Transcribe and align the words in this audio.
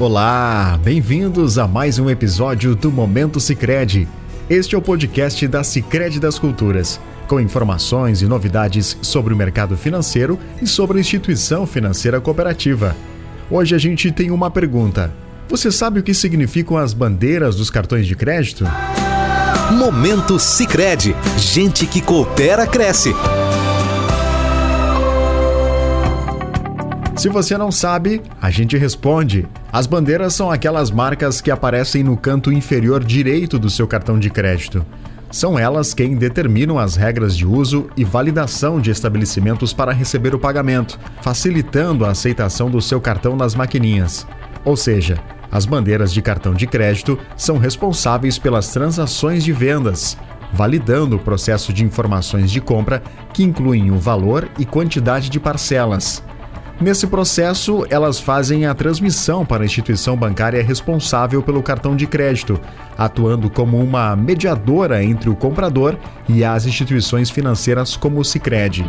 Olá, 0.00 0.76
bem-vindos 0.82 1.56
a 1.56 1.68
mais 1.68 2.00
um 2.00 2.10
episódio 2.10 2.74
do 2.74 2.90
Momento 2.90 3.38
Sicredi. 3.38 4.08
Este 4.50 4.74
é 4.74 4.78
o 4.78 4.82
podcast 4.82 5.46
da 5.46 5.62
Sicredi 5.62 6.18
das 6.18 6.36
Culturas, 6.36 7.00
com 7.28 7.38
informações 7.38 8.20
e 8.20 8.26
novidades 8.26 8.98
sobre 9.00 9.32
o 9.32 9.36
mercado 9.36 9.76
financeiro 9.76 10.36
e 10.60 10.66
sobre 10.66 10.98
a 10.98 11.00
instituição 11.00 11.64
financeira 11.64 12.20
cooperativa. 12.20 12.96
Hoje 13.48 13.76
a 13.76 13.78
gente 13.78 14.10
tem 14.10 14.32
uma 14.32 14.50
pergunta. 14.50 15.14
Você 15.48 15.70
sabe 15.70 16.00
o 16.00 16.02
que 16.02 16.12
significam 16.12 16.76
as 16.76 16.92
bandeiras 16.92 17.54
dos 17.54 17.70
cartões 17.70 18.04
de 18.04 18.16
crédito? 18.16 18.64
Momento 19.70 20.40
Sicredi. 20.40 21.14
Gente 21.38 21.86
que 21.86 22.00
coopera 22.00 22.66
cresce. 22.66 23.14
Se 27.16 27.28
você 27.28 27.56
não 27.56 27.70
sabe, 27.70 28.20
a 28.42 28.50
gente 28.50 28.76
responde. 28.76 29.46
As 29.72 29.86
bandeiras 29.86 30.34
são 30.34 30.50
aquelas 30.50 30.90
marcas 30.90 31.40
que 31.40 31.50
aparecem 31.50 32.02
no 32.02 32.16
canto 32.16 32.52
inferior 32.52 33.04
direito 33.04 33.56
do 33.56 33.70
seu 33.70 33.86
cartão 33.86 34.18
de 34.18 34.28
crédito. 34.28 34.84
São 35.30 35.56
elas 35.56 35.94
quem 35.94 36.16
determinam 36.16 36.76
as 36.78 36.96
regras 36.96 37.36
de 37.36 37.46
uso 37.46 37.86
e 37.96 38.04
validação 38.04 38.80
de 38.80 38.90
estabelecimentos 38.90 39.72
para 39.72 39.92
receber 39.92 40.34
o 40.34 40.38
pagamento, 40.40 40.98
facilitando 41.22 42.04
a 42.04 42.10
aceitação 42.10 42.68
do 42.68 42.82
seu 42.82 43.00
cartão 43.00 43.36
nas 43.36 43.54
maquininhas. 43.54 44.26
Ou 44.64 44.76
seja, 44.76 45.16
as 45.50 45.66
bandeiras 45.66 46.12
de 46.12 46.20
cartão 46.20 46.52
de 46.52 46.66
crédito 46.66 47.18
são 47.36 47.58
responsáveis 47.58 48.38
pelas 48.38 48.68
transações 48.68 49.44
de 49.44 49.52
vendas, 49.52 50.18
validando 50.52 51.16
o 51.16 51.20
processo 51.20 51.72
de 51.72 51.84
informações 51.84 52.50
de 52.50 52.60
compra 52.60 53.02
que 53.32 53.44
incluem 53.44 53.92
o 53.92 53.98
valor 53.98 54.48
e 54.58 54.64
quantidade 54.64 55.30
de 55.30 55.38
parcelas. 55.38 56.22
Nesse 56.80 57.06
processo, 57.06 57.86
elas 57.88 58.18
fazem 58.18 58.66
a 58.66 58.74
transmissão 58.74 59.46
para 59.46 59.62
a 59.62 59.66
instituição 59.66 60.16
bancária 60.16 60.62
responsável 60.62 61.40
pelo 61.40 61.62
cartão 61.62 61.94
de 61.94 62.06
crédito, 62.06 62.60
atuando 62.98 63.48
como 63.48 63.78
uma 63.78 64.16
mediadora 64.16 65.02
entre 65.02 65.30
o 65.30 65.36
comprador 65.36 65.96
e 66.28 66.44
as 66.44 66.66
instituições 66.66 67.30
financeiras 67.30 67.96
como 67.96 68.18
o 68.18 68.24
Sicredi. 68.24 68.84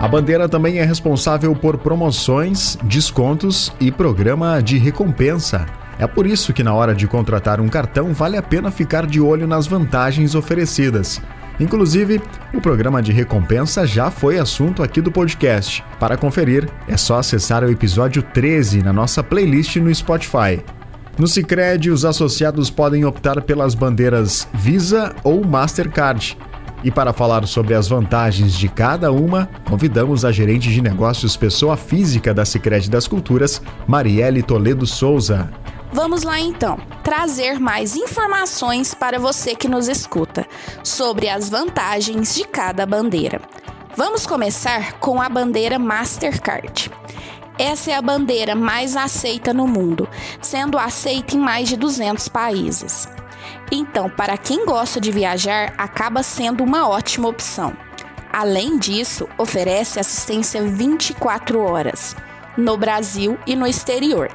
A 0.00 0.06
bandeira 0.06 0.48
também 0.48 0.78
é 0.78 0.84
responsável 0.84 1.54
por 1.56 1.78
promoções, 1.78 2.78
descontos 2.84 3.72
e 3.80 3.90
programa 3.90 4.62
de 4.62 4.78
recompensa. 4.78 5.66
É 5.98 6.06
por 6.06 6.26
isso 6.26 6.52
que 6.52 6.62
na 6.62 6.74
hora 6.74 6.94
de 6.94 7.08
contratar 7.08 7.60
um 7.60 7.68
cartão 7.68 8.12
vale 8.12 8.36
a 8.36 8.42
pena 8.42 8.70
ficar 8.70 9.06
de 9.06 9.20
olho 9.20 9.46
nas 9.46 9.66
vantagens 9.66 10.34
oferecidas. 10.34 11.20
Inclusive, 11.58 12.20
o 12.52 12.60
programa 12.60 13.02
de 13.02 13.12
recompensa 13.12 13.86
já 13.86 14.10
foi 14.10 14.38
assunto 14.38 14.82
aqui 14.82 15.00
do 15.00 15.10
podcast. 15.10 15.82
Para 15.98 16.16
conferir, 16.16 16.68
é 16.86 16.96
só 16.96 17.18
acessar 17.18 17.64
o 17.64 17.70
episódio 17.70 18.22
13 18.22 18.82
na 18.82 18.92
nossa 18.92 19.22
playlist 19.22 19.76
no 19.76 19.94
Spotify. 19.94 20.62
No 21.18 21.26
Sicredi, 21.26 21.90
os 21.90 22.04
associados 22.04 22.70
podem 22.70 23.06
optar 23.06 23.40
pelas 23.40 23.74
bandeiras 23.74 24.46
Visa 24.52 25.14
ou 25.24 25.42
Mastercard. 25.46 26.36
E 26.84 26.90
para 26.90 27.14
falar 27.14 27.46
sobre 27.46 27.72
as 27.72 27.88
vantagens 27.88 28.52
de 28.52 28.68
cada 28.68 29.10
uma, 29.10 29.48
convidamos 29.66 30.26
a 30.26 30.30
gerente 30.30 30.70
de 30.70 30.82
negócios 30.82 31.34
pessoa 31.34 31.74
física 31.74 32.34
da 32.34 32.44
Sicredi 32.44 32.90
das 32.90 33.08
Culturas, 33.08 33.62
Marielle 33.88 34.42
Toledo 34.42 34.86
Souza. 34.86 35.48
Vamos 35.96 36.24
lá 36.24 36.38
então, 36.38 36.76
trazer 37.02 37.58
mais 37.58 37.96
informações 37.96 38.92
para 38.92 39.18
você 39.18 39.56
que 39.56 39.66
nos 39.66 39.88
escuta 39.88 40.46
sobre 40.84 41.26
as 41.26 41.48
vantagens 41.48 42.34
de 42.34 42.44
cada 42.44 42.84
bandeira. 42.84 43.40
Vamos 43.96 44.26
começar 44.26 44.98
com 44.98 45.22
a 45.22 45.28
bandeira 45.30 45.78
Mastercard. 45.78 46.90
Essa 47.58 47.92
é 47.92 47.94
a 47.94 48.02
bandeira 48.02 48.54
mais 48.54 48.94
aceita 48.94 49.54
no 49.54 49.66
mundo, 49.66 50.06
sendo 50.38 50.78
aceita 50.78 51.34
em 51.34 51.38
mais 51.38 51.66
de 51.66 51.78
200 51.78 52.28
países. 52.28 53.08
Então, 53.72 54.10
para 54.10 54.36
quem 54.36 54.66
gosta 54.66 55.00
de 55.00 55.10
viajar, 55.10 55.72
acaba 55.78 56.22
sendo 56.22 56.62
uma 56.62 56.86
ótima 56.86 57.26
opção. 57.26 57.74
Além 58.30 58.78
disso, 58.78 59.26
oferece 59.38 59.98
assistência 59.98 60.62
24 60.62 61.58
horas 61.58 62.14
no 62.54 62.76
Brasil 62.76 63.38
e 63.46 63.56
no 63.56 63.66
exterior 63.66 64.28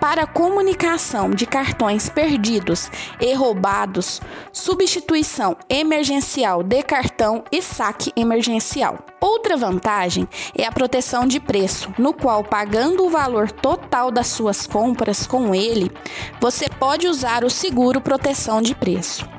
para 0.00 0.26
comunicação 0.26 1.30
de 1.30 1.46
cartões 1.46 2.08
perdidos 2.08 2.90
e 3.20 3.34
roubados, 3.34 4.20
substituição 4.52 5.56
emergencial 5.68 6.62
de 6.62 6.82
cartão 6.82 7.44
e 7.52 7.60
saque 7.60 8.10
emergencial. 8.16 8.98
Outra 9.20 9.56
vantagem 9.56 10.26
é 10.56 10.64
a 10.64 10.72
proteção 10.72 11.26
de 11.26 11.38
preço, 11.38 11.92
no 11.98 12.14
qual, 12.14 12.42
pagando 12.42 13.04
o 13.04 13.10
valor 13.10 13.52
total 13.52 14.10
das 14.10 14.28
suas 14.28 14.66
compras 14.66 15.26
com 15.26 15.54
ele, 15.54 15.92
você 16.40 16.66
pode 16.68 17.06
usar 17.06 17.44
o 17.44 17.50
seguro 17.50 18.00
proteção 18.00 18.62
de 18.62 18.74
preço 18.74 19.29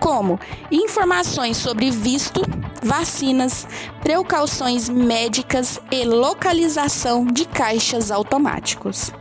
como 0.00 0.38
informações 0.70 1.56
sobre 1.56 1.90
visto, 1.90 2.42
vacinas, 2.82 3.66
precauções 4.00 4.88
médicas 4.88 5.80
e 5.90 6.04
localização 6.04 7.26
de 7.26 7.44
caixas 7.44 8.10
automáticos. 8.10 9.12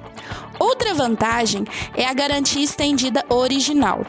Outra 0.59 0.93
vantagem 0.93 1.65
é 1.95 2.05
a 2.05 2.13
garantia 2.13 2.63
estendida 2.63 3.23
original, 3.29 4.05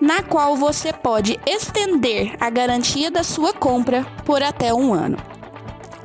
na 0.00 0.22
qual 0.22 0.56
você 0.56 0.92
pode 0.92 1.38
estender 1.46 2.36
a 2.40 2.50
garantia 2.50 3.10
da 3.10 3.22
sua 3.22 3.52
compra 3.52 4.04
por 4.24 4.42
até 4.42 4.74
um 4.74 4.92
ano. 4.92 5.16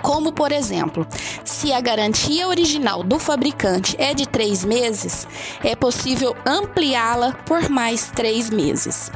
Como, 0.01 0.31
por 0.31 0.51
exemplo, 0.51 1.05
se 1.43 1.73
a 1.73 1.81
garantia 1.81 2.47
original 2.47 3.03
do 3.03 3.19
fabricante 3.19 3.95
é 3.99 4.13
de 4.13 4.27
três 4.27 4.63
meses, 4.63 5.27
é 5.63 5.75
possível 5.75 6.35
ampliá-la 6.45 7.33
por 7.45 7.69
mais 7.69 8.09
três 8.09 8.49
meses. 8.49 9.11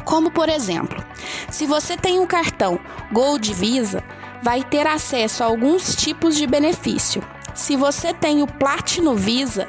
Como 0.05 0.31
por 0.31 0.49
exemplo, 0.49 1.03
se 1.51 1.67
você 1.67 1.97
tem 1.97 2.19
um 2.19 2.27
cartão 2.27 2.79
Gold 3.13 3.53
Visa, 3.55 4.03
vai 4.43 4.63
ter 4.63 4.87
acesso 4.87 5.43
a 5.43 5.47
alguns 5.47 5.97
tipos 5.97 6.37
de 6.37 6.47
benefício. 6.47 7.23
Se 7.55 7.77
você 7.77 8.13
tem 8.13 8.43
o 8.43 8.47
Platinum 8.47 9.15
Visa, 9.15 9.69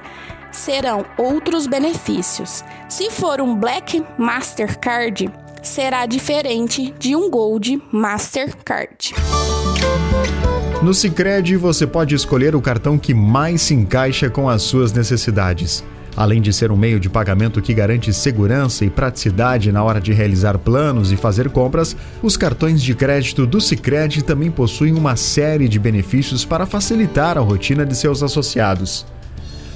serão 0.52 1.06
outros 1.18 1.68
benefícios. 1.68 2.64
Se 2.90 3.10
for 3.12 3.40
um 3.40 3.56
Black 3.56 4.04
Mastercard, 4.18 5.32
será 5.62 6.06
diferente 6.06 6.94
de 6.98 7.16
um 7.16 7.30
Gold 7.30 7.82
Mastercard. 7.92 9.14
No 10.82 10.94
Sicredi 10.94 11.56
você 11.56 11.88
pode 11.88 12.14
escolher 12.14 12.56
o 12.56 12.62
cartão 12.62 12.98
que 12.98 13.14
mais 13.14 13.62
se 13.64 13.74
encaixa 13.74 14.30
com 14.30 14.50
as 14.50 14.62
suas 14.62 14.94
necessidades. 14.94 15.84
Além 16.18 16.42
de 16.42 16.54
ser 16.54 16.72
um 16.72 16.78
meio 16.78 16.98
de 16.98 17.10
pagamento 17.10 17.62
que 17.62 17.74
garante 17.74 18.14
segurança 18.14 18.86
e 18.86 18.90
praticidade 18.90 19.72
na 19.72 19.84
hora 19.84 20.00
de 20.00 20.14
realizar 20.14 20.58
planos 20.58 21.12
e 21.12 21.18
fazer 21.18 21.50
compras, 21.50 21.96
os 22.24 22.38
cartões 22.38 22.82
de 22.82 22.96
crédito 22.96 23.46
do 23.46 23.60
Sicredi 23.60 24.24
também 24.24 24.50
possuem 24.50 24.94
uma 24.94 25.18
série 25.18 25.68
de 25.68 25.78
benefícios 25.78 26.46
para 26.46 26.66
facilitar 26.66 27.38
a 27.38 27.42
rotina 27.42 27.86
de 27.86 27.96
seus 27.96 28.24
associados. 28.24 29.06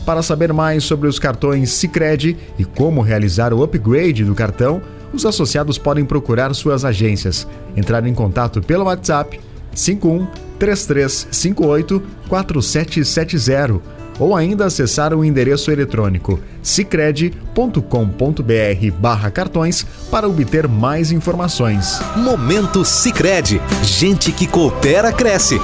Para 0.06 0.24
saber 0.24 0.54
mais 0.54 0.86
sobre 0.86 1.10
os 1.10 1.20
cartões 1.20 1.72
Sicredi 1.72 2.38
e 2.58 2.64
como 2.64 3.02
realizar 3.02 3.54
o 3.54 3.62
upgrade 3.62 4.24
do 4.24 4.34
cartão, 4.34 4.82
os 5.12 5.26
associados 5.26 5.78
podem 5.78 6.06
procurar 6.06 6.54
suas 6.54 6.86
agências, 6.86 7.46
entrar 7.76 8.06
em 8.08 8.14
contato 8.14 8.62
pelo 8.62 8.86
WhatsApp 8.86 9.40
51 9.76 10.26
3358 10.58 12.02
4770 12.30 13.99
ou 14.20 14.36
ainda 14.36 14.66
acessar 14.66 15.14
o 15.14 15.24
endereço 15.24 15.72
eletrônico 15.72 16.40
cicred.com.br 16.62 18.92
barra 19.00 19.32
cartões 19.32 19.86
para 20.12 20.28
obter 20.28 20.68
mais 20.68 21.12
informações. 21.12 22.00
Momento 22.18 22.84
Cicred. 22.84 23.62
Gente 23.82 24.32
que 24.32 24.46
coopera 24.46 25.14
cresce. 25.14 25.60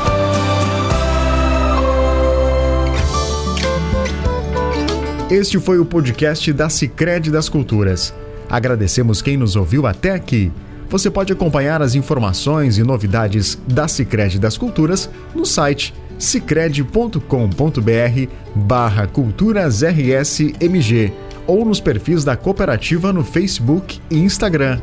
Este 5.29 5.59
foi 5.59 5.79
o 5.79 5.85
podcast 5.85 6.53
da 6.53 6.69
Cicred 6.69 7.31
das 7.31 7.49
Culturas. 7.49 8.13
Agradecemos 8.49 9.21
quem 9.21 9.35
nos 9.35 9.55
ouviu 9.55 9.87
até 9.87 10.11
aqui. 10.11 10.51
Você 10.87 11.09
pode 11.09 11.33
acompanhar 11.33 11.81
as 11.81 11.95
informações 11.95 12.77
e 12.77 12.83
novidades 12.83 13.57
da 13.67 13.87
Cicred 13.87 14.39
das 14.39 14.55
Culturas 14.55 15.09
no 15.33 15.45
site 15.45 15.93
cicred.com.br 16.17 17.19
barra 18.55 19.07
culturasrsmg 19.07 21.13
ou 21.47 21.65
nos 21.65 21.79
perfis 21.79 22.23
da 22.23 22.35
cooperativa 22.35 23.13
no 23.13 23.23
Facebook 23.23 23.99
e 24.09 24.17
Instagram. 24.17 24.79